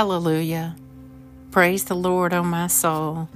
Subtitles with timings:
[0.00, 0.76] Hallelujah.
[1.50, 3.28] Praise the Lord, O my soul.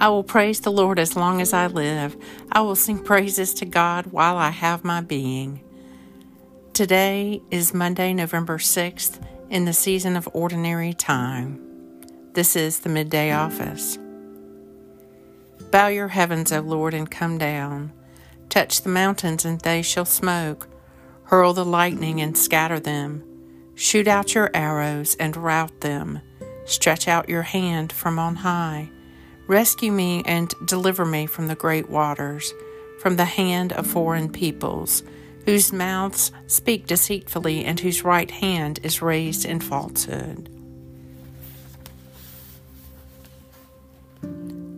[0.00, 2.16] I will praise the Lord as long as I live.
[2.50, 5.60] I will sing praises to God while I have my being.
[6.72, 11.60] Today is Monday, November 6th, in the season of ordinary time.
[12.32, 13.98] This is the midday office.
[15.70, 17.92] Bow your heavens, O Lord, and come down.
[18.48, 20.66] Touch the mountains, and they shall smoke.
[21.24, 23.22] Hurl the lightning and scatter them.
[23.78, 26.20] Shoot out your arrows and rout them.
[26.64, 28.88] Stretch out your hand from on high.
[29.46, 32.54] Rescue me and deliver me from the great waters,
[32.98, 35.02] from the hand of foreign peoples,
[35.44, 40.48] whose mouths speak deceitfully and whose right hand is raised in falsehood.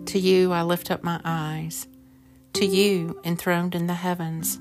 [0.07, 1.87] To you I lift up my eyes,
[2.55, 4.59] to you enthroned in the heavens.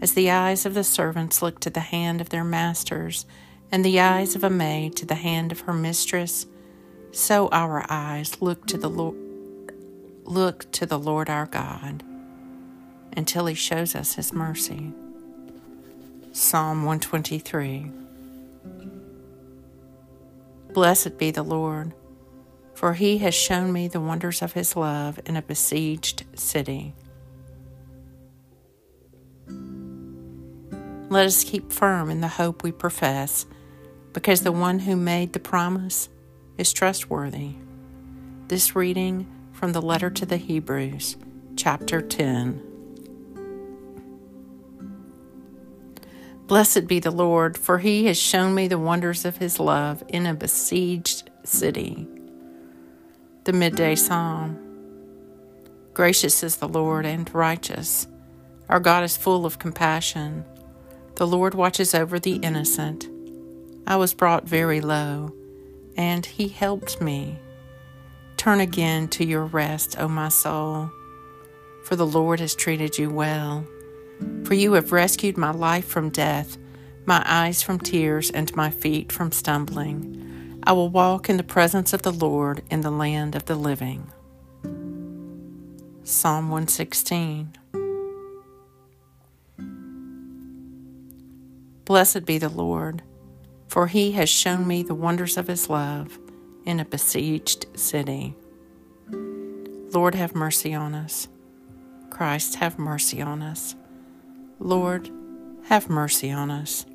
[0.00, 3.26] As the eyes of the servants look to the hand of their masters,
[3.70, 6.46] and the eyes of a maid to the hand of her mistress,
[7.12, 9.16] so our eyes look to the Lord
[10.24, 12.02] look to the Lord our God
[13.16, 14.92] until he shows us his mercy.
[16.32, 17.90] Psalm 123
[20.72, 21.92] Blessed be the Lord,
[22.74, 26.94] for he has shown me the wonders of his love in a besieged city.
[31.08, 33.46] Let us keep firm in the hope we profess
[34.14, 36.08] because the one who made the promise
[36.56, 37.56] is trustworthy.
[38.46, 41.16] This reading from the letter to the Hebrews,
[41.56, 42.62] chapter 10.
[46.46, 50.26] Blessed be the Lord, for he has shown me the wonders of his love in
[50.26, 52.06] a besieged city.
[53.44, 54.60] The Midday Psalm.
[55.92, 58.06] Gracious is the Lord and righteous.
[58.68, 60.44] Our God is full of compassion.
[61.16, 63.08] The Lord watches over the innocent
[63.86, 65.34] I was brought very low,
[65.96, 67.38] and he helped me.
[68.38, 70.90] Turn again to your rest, O my soul,
[71.84, 73.66] for the Lord has treated you well.
[74.44, 76.56] For you have rescued my life from death,
[77.04, 80.60] my eyes from tears, and my feet from stumbling.
[80.66, 84.10] I will walk in the presence of the Lord in the land of the living.
[86.04, 87.52] Psalm 116
[91.84, 93.02] Blessed be the Lord
[93.74, 96.16] for he has shown me the wonders of his love
[96.64, 98.36] in a besieged city.
[99.10, 101.26] Lord, have mercy on us.
[102.08, 103.74] Christ, have mercy on us.
[104.60, 105.10] Lord,
[105.64, 106.86] have mercy on us.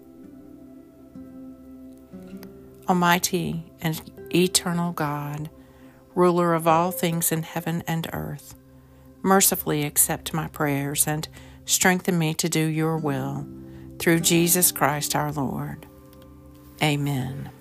[2.88, 4.02] Almighty and
[4.34, 5.50] eternal God,
[6.16, 8.56] ruler of all things in heaven and earth,
[9.22, 11.28] mercifully accept my prayers and
[11.66, 13.46] strengthen me to do your will
[14.00, 15.89] through Jesus Christ our Lord.
[16.82, 17.59] Amen.